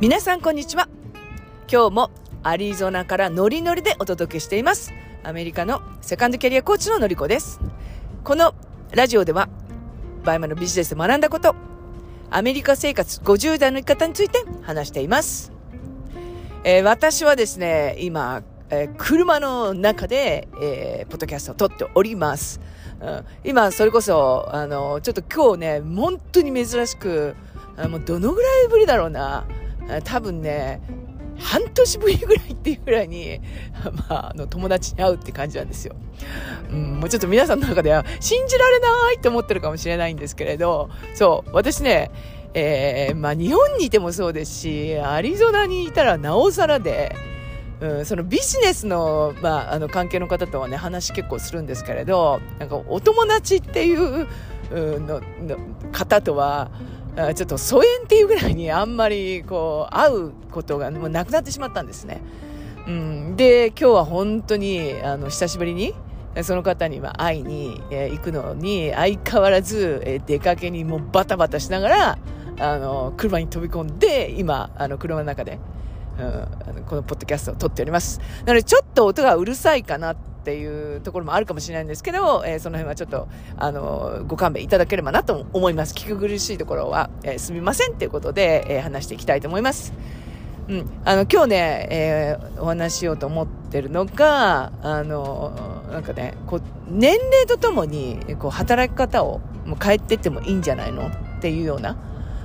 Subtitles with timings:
[0.00, 0.88] 皆さんこんにちは。
[1.70, 2.10] 今日も
[2.42, 4.94] アリゾナからノリノリでお届けしています。
[5.22, 7.60] アメリカのセカンドキャリアコーチののりこです。
[8.24, 8.54] この
[8.92, 9.50] ラジオでは
[10.24, 11.54] バイマのビジネスで学んだこと
[12.30, 15.52] アメリカ生活50代の生き方について話しています、
[16.64, 22.58] えー、私はですね今、えー、車の中で、えー、ポッドキャストを撮っております。
[23.02, 27.34] うん、今、それこそ、あの、ちょっと今日ね、本当に珍しく、
[27.76, 29.44] あもうどのぐらいぶりだろうな。
[30.04, 30.80] 多分ね、
[31.38, 33.40] 半年ぶりぐらいっていうぐらいに、
[34.08, 35.94] まあ、あの、友達に会うって感じなんですよ。
[36.70, 42.10] うん、もうちょっと皆さんの中では信じられないって思ってるかもしれないんですけれど、そう、私ね、
[42.52, 47.14] えー、まあ、日本にいてもそうですし、アリゾナにいたらなおさらで、
[47.80, 54.28] うん、そのビジネスの,、まあ、あの関係の方とはね話結構するんですけれどなんかお友達っていう
[54.70, 55.56] のの
[55.90, 56.70] 方とは
[57.16, 62.20] ちょっと疎遠っていうぐらいにあんまりこう会うことがもうなくなってしまったんですね。
[62.86, 65.94] うん、で今日は本当にあの久しぶりに
[66.42, 72.18] その方には会いに、え、行くのに相変わらず、え、出かけにもうバタバタしながら
[72.58, 75.58] あの車に飛び込んで今あの車の中で
[76.18, 78.20] うん、このポッドキャストを撮っております。
[78.44, 85.94] なのでちょっと音がうるさいかなっていうところもあるかもしれないんですけど、えー、その辺はちょっと、あの、ご勘弁いただければなと思います。
[85.94, 89.92] 聞く苦しいところは、えー、すみませんっていうことで、えー、話していきたいと思います。
[90.68, 95.52] うん、あの今日ね、えー、お話ししようと思ってるのがあの
[95.90, 101.08] なんかねこう年齢とともにこう働き方をもう変えてってもいいんじゃないの？
[101.08, 101.96] っていうような、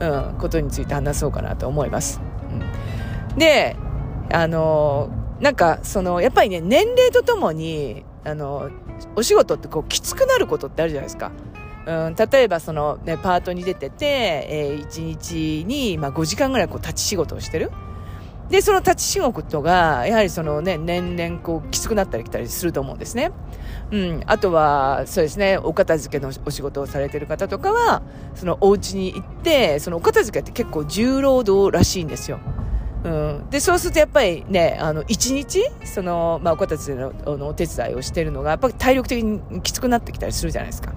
[0.00, 2.20] うん、ことについて話そうかなと思います。
[2.50, 2.62] うん
[3.38, 3.76] で、
[4.32, 8.70] あの、なんか、その、やっぱりね、年齢とともに、あの、
[9.14, 11.32] お仕事ってこう、きつくなることってあるじゃないですか。
[11.86, 14.06] うん、例えばその、ね、パートに出てて、
[14.50, 17.70] えー、1日に、まあ、5時間ぐらいこう立ち仕事をしてる。
[18.50, 23.32] で、その立ち仕事が、やはりそのね、年々こう、きつくなったり来たりすると思うんですね。
[23.90, 24.22] うん。
[24.26, 28.02] あとは、そうですね、お片付けのお仕事をされてる方とかは、
[28.34, 32.38] そのお家に行って、そのお片付けって結構重労働らしいんですよ。
[33.06, 40.92] うん、でそうするとやっぱりねあの1日その、まあ、お子たちののお手伝いをしてるのがやっぱり体力的にきつくなってきたりするじゃないですか。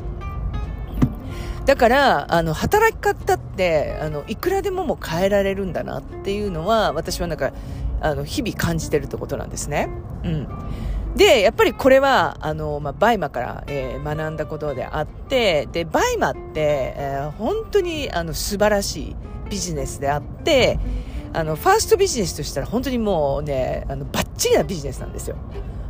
[1.65, 7.51] だからあの働き方ってあのいくらでももう変えられるんだなっていうのは私はなんか
[8.01, 9.87] あの日々感じてるってことなんですね。
[10.23, 10.47] うん、
[11.15, 19.15] でやっぱりこれはあの、まあ、バイマから、えー、学んだことであってでバイマって、えー、本当にあの素晴らしい
[19.51, 20.79] ビジネスであって。
[21.33, 25.37] あの、ファーストビジネスとしたら本当にもうね、あの、バッチリなビジネスなんですよ。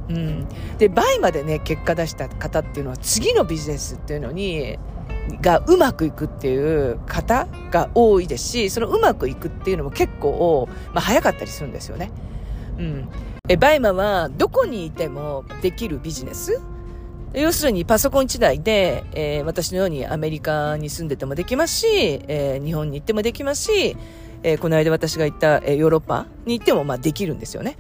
[0.09, 0.47] うん。
[0.77, 4.77] で、バイマでね、結果出した方っていうのは次のビジネスっていうのに、
[5.41, 12.11] がうまくいくっていう方が多いですし、そのうまくいくっていうのも結構、まあ、早かったりするんですよね。
[12.77, 13.09] うん。
[13.59, 16.61] バイマはどこにいてもできるビジネス？
[17.33, 21.87] 要するにパソコン1台で、えー、私のようにアメリカに住んでてもできますし、
[22.27, 23.95] えー、日本に行ってもできますし、
[24.43, 27.77] えー、この間私が行った、えー、ヨーロッパに行っても、まあ、できるんですよね。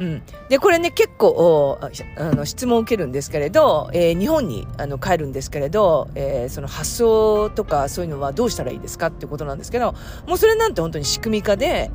[0.00, 0.22] うん。
[0.48, 1.90] で、これね、結構、あ
[2.34, 9.94] の、質問を受けるんですけれど、えー、日本にあの帰るんですけれど、えー、その発想とかそういうのはどうしたらいいですかっていうことなんですけど、
[10.26, 11.90] もうそれなんて本当に仕組み化で、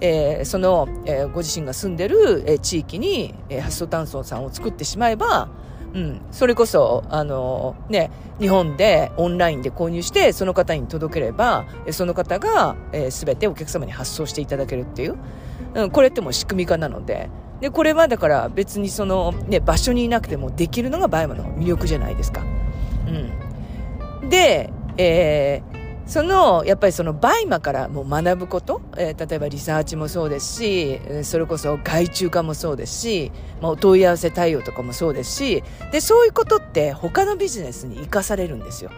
[0.00, 5.48] えー、その、え、ご自身が住んでる、え、地域に、えー、発想炭素さんを作ってしまえば、
[5.94, 8.10] うん、それこそ、あの、ね、
[8.40, 15.16] 日本でオンラインで購入して、その方に届ければ、その方が、えー、全てお客様に発送していただけるっていう、
[15.74, 22.42] うん、これってもう仕組み化なので、で、これはだから別にその、ね、場所にいなくてもできるのがバイマの魅力じゃないですか。
[24.22, 24.28] うん。
[24.28, 25.73] で、えー、
[26.06, 33.32] その、やっぱりそのバイマからもう学ぶこと、えー、例えばリサーチもそうですし、それこそ外注化もそうですし、
[33.62, 38.90] まあ、お問い合わせ対応とかもそうですし、で、そういうことって他のビジネスに活かされるんですよ。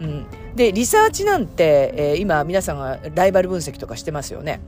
[0.00, 0.26] うん。
[0.54, 4.60] で、リサーチなんて、えー、今皆さんがライバル分析とかしてますよね。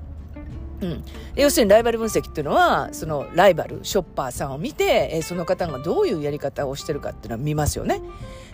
[0.81, 1.05] うん、
[1.35, 8.03] 要するにライバル分析っていうのはそのライバルショッパーさんを見て、えー、その方がどういうやり方をしてるかっていうのは見ますよね。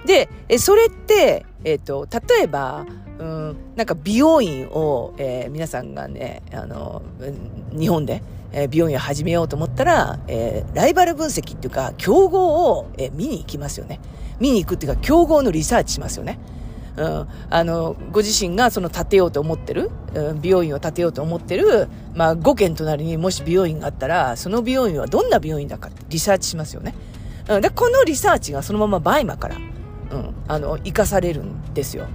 [0.06, 0.28] で、
[0.58, 2.86] それって、えーと、例えば
[3.18, 7.02] うん、なんか美容院を、えー、皆さんがねあの
[7.72, 8.20] 日本で、
[8.50, 14.00] えー、美容院を始めようと思ったら、えー、ライバル分析っていうか競合を、えー、見に行きますよね
[14.40, 16.38] 見に行くっていうか競合のリサーチしますよね。
[16.94, 26.94] うん、あの、ご自身がその建てようと思ってる、うん、美容院を建てようと思ってる、まあ、5軒隣にもし美容院があったら、その美容院はどんな美容院だかってリサーチしますよね。
[27.48, 29.56] うん、で、このリサーチがそのままバイマから、
[30.12, 32.06] うん、あの、活かされるんですよ。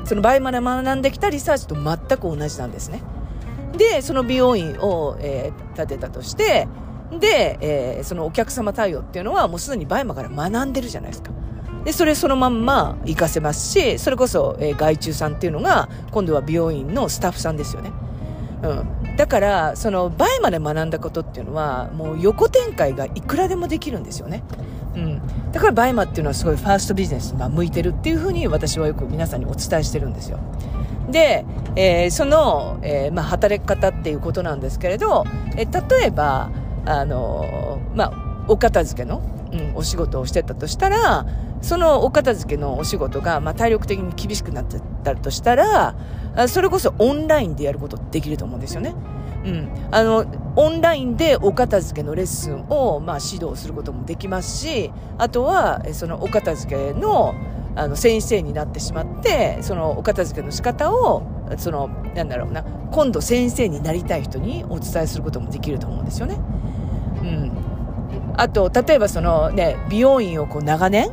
[0.00, 3.02] うん、そのバイマで学んできたリサーチと全く同じなんですね。
[3.76, 6.68] で、その美容院を、えー、建てたとして、
[7.18, 11.30] で、えー、そのお客様対応っていうのはもうすでにバイマから学んでるじゃないですか。
[11.84, 17.92] で、それそのまんま活かせますし、それこそ、えー、外注さんっていうのが、今度は美容院のスタッフさんですよね。
[18.62, 19.16] うん。
[19.16, 24.42] だから、その、バイマで学んだことっていうのは、もう横展開がいくらでもできるんですよね。
[25.52, 30.38] だからバイマっていうのはすごいファーストビジネスに向いてるっていうふうに私はよく皆さんにお伝えしてるんですよ。
[31.10, 31.44] で、
[31.74, 35.24] えー、その、えー、まあ、働き方っていうことなんですけれど、
[35.56, 36.50] えー、例えば、
[36.86, 41.26] あのまあ、お片付けの、うん、お仕事をしてたとしたら、
[41.62, 45.96] そのお片付けのお仕事が、まあ、体力的に厳しくなってたとしたら、
[46.48, 48.94] それこそオンラインでやることできると思うんですよね。
[49.44, 49.68] うん。
[49.90, 50.24] あの、
[50.56, 57.34] オンラインでお片付けのレッスンを、まあ、指導することもできますし、あとは、そのお片付けの、
[57.76, 61.22] あの、先生になってしまって、そのお片付けの仕方を、
[61.56, 66.38] その、なんだろうな、今度先生になりたい人にお伝えすることもできると思うんですよね。
[67.22, 67.52] うん。
[68.36, 71.10] あと、例えばそのね、美容院をこう長年、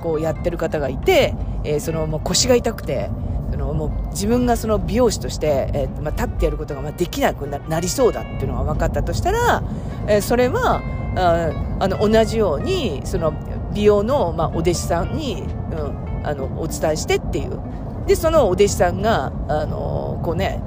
[0.00, 1.34] こうやってる方がいて、
[1.64, 3.10] えー、そのもう腰が痛くて、
[3.50, 9.62] そのもう自分がその美容師として、えーまあ、立ってやることがまあできなくなりそうだっていうのが分かったとしたら、
[10.06, 10.82] えー、それは
[11.16, 11.50] あ
[11.80, 13.32] あの同じようにその
[13.74, 17.60] 美容の、まあ、お弟子さんに、うん、あのお伝えしてっていう。
[18.06, 20.60] でそのお弟子さんがあのこうね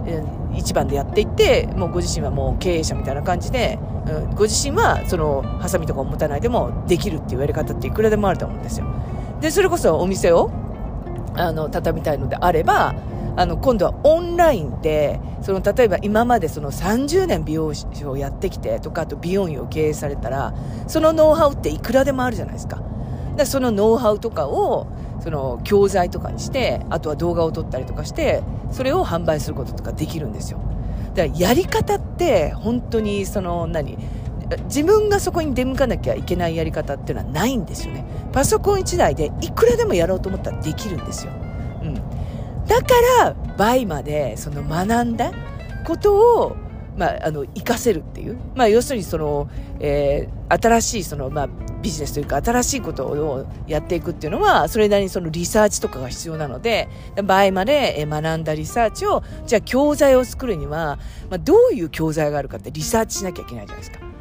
[0.55, 8.85] 一番でやっていってもうご自身はもう経営者みたいな感じで、うん、ご自身はそのハサミとかを持たないでもできるっていうやり方っていくらでもあると思うんですよ。
[9.41, 10.51] でそれこそお店を
[11.35, 12.95] あの畳みたいのであれば
[13.35, 20.53] あの今度はオンラインでその例えば今までその30年美容師をやってきてとかあと美容院を経営されたら
[20.87, 22.81] そのノウハウっていくらでもあるじゃないですか。
[23.35, 24.87] でそのノウハウとかを
[25.21, 30.59] その教材とかにしてあとは動画を撮ったりとかしてそれを販売することとかできるんですよ。
[31.15, 33.97] だからやり方って本当にその何
[34.65, 41.31] 自分がそこに出向かなきゃいけないやり方っていうのはないんですよねパソコン1台でいくらでもやろうと思ったらできるんですよ、
[41.81, 41.95] うん、
[42.65, 42.87] だか
[43.23, 45.31] ら倍までその学んだ
[45.85, 46.55] ことを
[46.97, 48.37] まあ、あの、活かせるっていう。
[48.55, 49.49] まあ、要するにその、
[49.79, 51.49] えー、新しいその、まあ、
[51.81, 56.87] ビジネスというか、新しいことをやっていくっていうのは、それなりにそのリサーチとかが必要なので、
[57.23, 60.99] 場合まで学んだリサーチを、じゃあ教材を作るには、
[61.29, 64.12] まあ、どういう教材があるかってリサーチしなきゃいけないじゃないですか。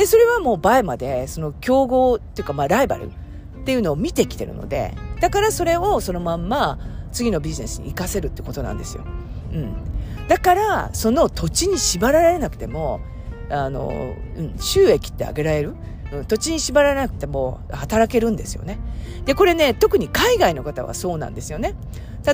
[0.00, 3.10] で、それはもう前まで、その競合っていうか、まあ、ライバルっ
[3.66, 6.78] ていうのを見てきてるので、だからそれをそのまんま、
[7.12, 9.04] 次のビジネスに活かせるってことなんですよ。
[9.52, 9.74] うん。
[10.26, 13.00] だから、その土地に縛られなくても、
[13.50, 13.92] あの、
[14.38, 15.74] うん、収益って上げられる？
[16.14, 18.78] うん、土地に縛られなくても働けるんですよね。
[19.26, 21.74] で、これね、特に海外の方はそうなんですよね。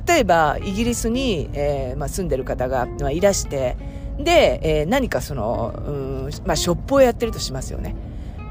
[0.06, 3.76] 例えば、イギリスに、えー、まあ、住んでる方が、まあ、いらして、
[4.18, 7.94] で、えー、何かその、うん、まあ、ショップをやってるとしますよね。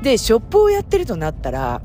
[0.04, 1.82] で、ショップをやってるとなったら、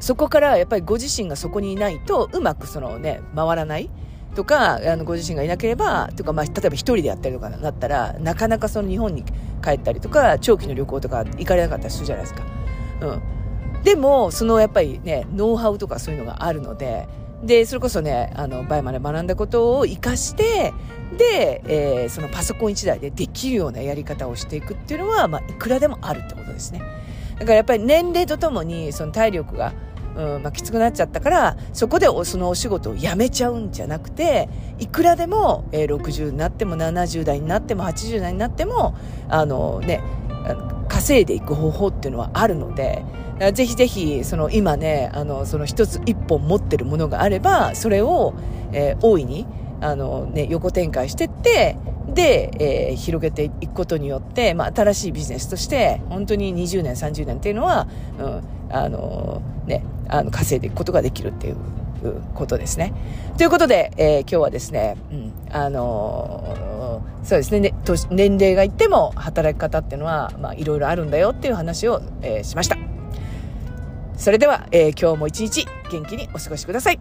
[0.00, 3.88] そこからやっぱりご自身がそこにいないとうまくそのね、回らない
[4.34, 9.24] とか、あの、ご自身がいなければ、とか、まあ、例えば一人でやったりとかなったら、なかなかその日本に
[9.62, 12.42] 帰ったりとか、長期の旅行とか行かれなかったりするじゃないですか。
[13.02, 13.22] うん。
[13.84, 17.08] でも、そのやっぱりね、ノウハウとかそういうのがあるので、
[17.42, 20.72] で、それこそね、あの、バイマで学んだことを活かして、
[21.18, 26.80] で、えー、そのパソコン1台でできるようなやり方をしていくっていうのは、まあ、いくらでもあるってことですね。
[27.38, 29.72] だからやっぱり年齢とともに、その体力が、
[30.14, 38.94] うんまあ、きつくなっちゃったから、そこでそのお仕事を辞めちゃうんじゃなくて、いくらでも、えー、60になっても70代になっても80代になっても、
[39.28, 40.00] あのね、
[41.02, 43.04] 稼いでいく方法っていうのはあるので、
[43.54, 48.34] ぜひぜひ、その今ね、あの、その一つ一本持ってるものがあれば、それを、
[48.72, 49.44] えー、大いに、
[49.80, 52.50] あのね、横展開してって、で、
[52.90, 57.88] えー、広げていくことによって、まあ、新しいビジネスとして、本当に20年、30年っていうのは、
[58.20, 61.56] うん、あの、ね、あの、稼いでいくことができるっていう
[62.34, 62.92] ことですね。
[63.38, 66.81] ということで、えー、今日はですね、うん、あのー、
[67.22, 67.74] そうですね、ね
[68.10, 72.76] 年齢がいっても働き方っていうのは、いろいろあるんだよっていう話を、えー、しました。
[74.16, 77.00] それでは、えー、今日も一日元気にお過ごしください。